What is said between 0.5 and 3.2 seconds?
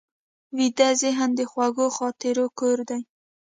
ویده ذهن د خوږو خاطرو کور دی